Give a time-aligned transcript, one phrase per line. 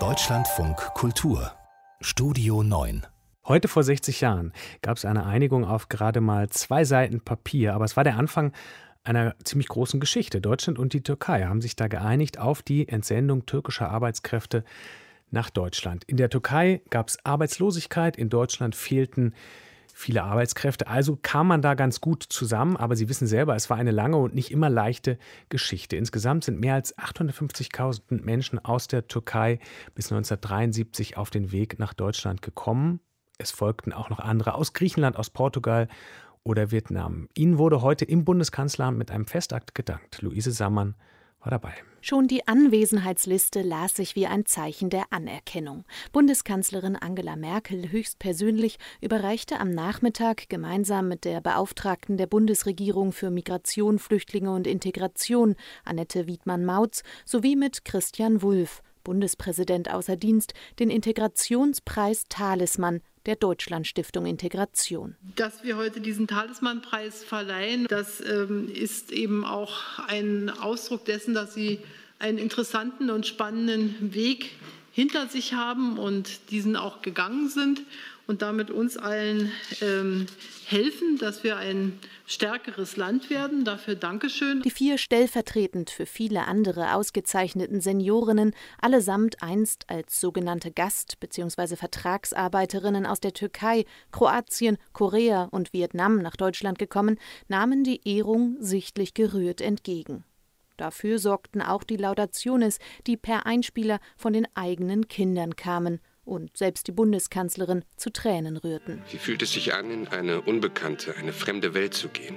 [0.00, 1.52] Deutschlandfunk Kultur
[2.00, 3.06] Studio 9
[3.46, 7.84] Heute vor 60 Jahren gab es eine Einigung auf gerade mal zwei Seiten Papier, aber
[7.84, 8.52] es war der Anfang
[9.04, 10.40] einer ziemlich großen Geschichte.
[10.40, 14.64] Deutschland und die Türkei haben sich da geeinigt auf die Entsendung türkischer Arbeitskräfte
[15.30, 16.02] nach Deutschland.
[16.08, 19.34] In der Türkei gab es Arbeitslosigkeit, in Deutschland fehlten
[19.94, 20.88] viele Arbeitskräfte.
[20.88, 24.16] Also kam man da ganz gut zusammen, aber Sie wissen selber, es war eine lange
[24.16, 25.18] und nicht immer leichte
[25.48, 25.96] Geschichte.
[25.96, 29.60] Insgesamt sind mehr als 850.000 Menschen aus der Türkei
[29.94, 33.00] bis 1973 auf den Weg nach Deutschland gekommen.
[33.38, 35.88] Es folgten auch noch andere aus Griechenland, aus Portugal
[36.42, 37.28] oder Vietnam.
[37.34, 40.20] Ihnen wurde heute im Bundeskanzleramt mit einem Festakt gedankt.
[40.22, 40.96] Luise Sammann
[41.44, 41.74] war dabei.
[42.00, 45.84] Schon die Anwesenheitsliste las sich wie ein Zeichen der Anerkennung.
[46.12, 53.98] Bundeskanzlerin Angela Merkel höchstpersönlich überreichte am Nachmittag gemeinsam mit der Beauftragten der Bundesregierung für Migration,
[53.98, 63.00] Flüchtlinge und Integration, Annette Wiedmann-Mautz, sowie mit Christian Wulff, Bundespräsident außer Dienst, den Integrationspreis Talisman
[63.26, 65.16] der Deutschlandstiftung Integration.
[65.36, 71.54] Dass wir heute diesen Talismanpreis verleihen, das ähm, ist eben auch ein Ausdruck dessen, dass
[71.54, 71.80] Sie
[72.18, 74.50] einen interessanten und spannenden Weg
[74.94, 77.82] hinter sich haben und diesen auch gegangen sind
[78.28, 79.50] und damit uns allen
[79.82, 80.26] ähm,
[80.66, 83.64] helfen, dass wir ein stärkeres Land werden.
[83.64, 84.62] Dafür Dankeschön.
[84.62, 91.74] Die vier stellvertretend für viele andere ausgezeichneten Seniorinnen, allesamt einst als sogenannte Gast- bzw.
[91.74, 99.12] Vertragsarbeiterinnen aus der Türkei, Kroatien, Korea und Vietnam nach Deutschland gekommen, nahmen die Ehrung sichtlich
[99.14, 100.24] gerührt entgegen.
[100.76, 106.88] Dafür sorgten auch die Laudationes, die per Einspieler von den eigenen Kindern kamen und selbst
[106.88, 109.02] die Bundeskanzlerin zu Tränen rührten.
[109.06, 112.36] Fühlt es sich an, in eine unbekannte, eine fremde Welt zu gehen?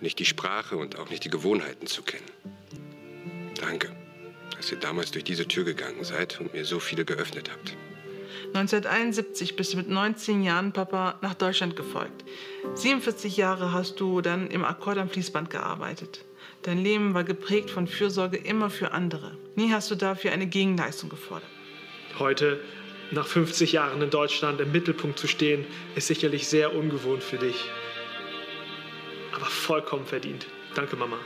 [0.00, 2.28] Nicht die Sprache und auch nicht die Gewohnheiten zu kennen.
[3.60, 3.92] Danke,
[4.56, 7.76] dass ihr damals durch diese Tür gegangen seid und mir so viele geöffnet habt.
[8.48, 12.24] 1971 bist du mit 19 Jahren, Papa, nach Deutschland gefolgt.
[12.74, 16.24] 47 Jahre hast du dann im Akkord am Fließband gearbeitet.
[16.62, 19.36] Dein Leben war geprägt von Fürsorge immer für andere.
[19.54, 21.48] Nie hast du dafür eine Gegenleistung gefordert.
[22.18, 22.60] Heute
[23.10, 27.68] nach 50 Jahren in Deutschland im Mittelpunkt zu stehen, ist sicherlich sehr ungewohnt für dich.
[29.34, 30.46] Aber vollkommen verdient.
[30.74, 31.18] Danke, Mama.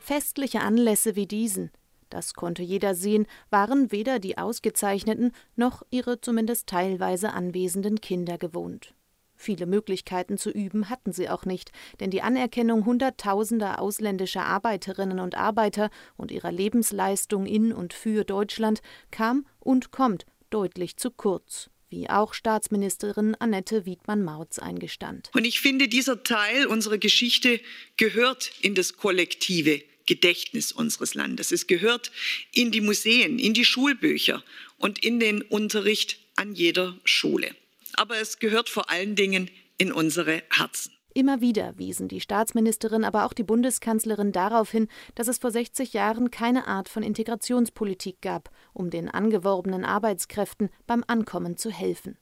[0.00, 1.70] Festliche Anlässe wie diesen,
[2.10, 8.94] das konnte jeder sehen, waren weder die Ausgezeichneten noch ihre zumindest teilweise anwesenden Kinder gewohnt.
[9.36, 11.70] Viele Möglichkeiten zu üben hatten sie auch nicht,
[12.00, 18.82] denn die Anerkennung hunderttausender ausländischer Arbeiterinnen und Arbeiter und ihrer Lebensleistung in und für Deutschland
[19.12, 25.30] kam und kommt deutlich zu kurz wie auch Staatsministerin Annette Wiedmann-Mautz eingestand.
[25.34, 27.60] Und ich finde, dieser Teil unserer Geschichte
[27.96, 31.52] gehört in das kollektive Gedächtnis unseres Landes.
[31.52, 32.10] Es gehört
[32.52, 34.42] in die Museen, in die Schulbücher
[34.78, 37.54] und in den Unterricht an jeder Schule
[37.98, 40.92] aber es gehört vor allen Dingen in unsere Herzen.
[41.14, 44.86] Immer wieder wiesen die Staatsministerin, aber auch die Bundeskanzlerin darauf hin,
[45.16, 51.02] dass es vor 60 Jahren keine Art von Integrationspolitik gab, um den angeworbenen Arbeitskräften beim
[51.06, 52.18] Ankommen zu helfen.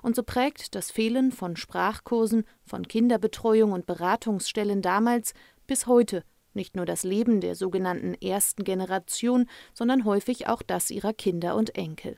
[0.00, 5.34] Und so prägt das Fehlen von Sprachkursen, von Kinderbetreuung und Beratungsstellen damals
[5.66, 6.22] bis heute
[6.56, 11.76] nicht nur das Leben der sogenannten ersten Generation, sondern häufig auch das ihrer Kinder und
[11.76, 12.16] Enkel.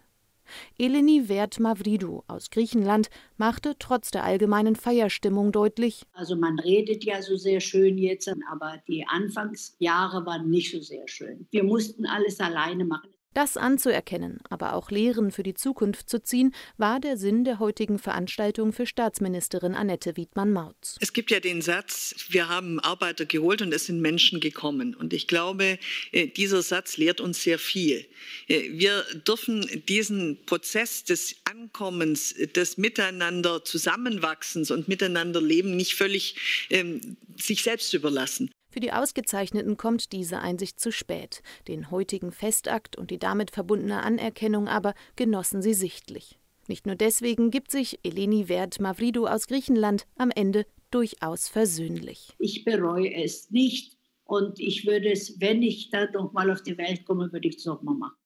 [0.79, 7.21] Eleni Vert Mavridou aus Griechenland machte trotz der allgemeinen Feierstimmung deutlich: Also, man redet ja
[7.23, 11.47] so sehr schön jetzt, aber die Anfangsjahre waren nicht so sehr schön.
[11.51, 13.11] Wir mussten alles alleine machen.
[13.35, 17.99] Das anzuerkennen, aber auch Lehren für die Zukunft zu ziehen, war der Sinn der heutigen
[17.99, 20.97] Veranstaltung für Staatsministerin Annette Wiedmann-Mautz.
[21.01, 24.95] Es gibt ja den Satz, wir haben Arbeiter geholt und es sind Menschen gekommen.
[24.95, 25.79] Und ich glaube,
[26.13, 28.09] äh, dieser Satz lehrt uns sehr viel.
[28.49, 36.37] Äh, wir dürfen diesen Prozess des Ankommens, des Miteinander Zusammenwachsens und Miteinander Leben nicht völlig
[36.71, 38.51] ähm, sich selbst überlassen.
[38.71, 41.43] Für die Ausgezeichneten kommt diese Einsicht zu spät.
[41.69, 46.39] Den heutigen Festakt und die damit verbundene Anerkennung aber genossen sie sichtlich.
[46.69, 52.35] Nicht nur deswegen gibt sich Eleni Vert Mavridou aus Griechenland am Ende durchaus versöhnlich.
[52.39, 56.77] Ich bereue es nicht und ich würde es, wenn ich da noch mal auf die
[56.77, 58.17] Welt komme, würde ich es noch mal machen.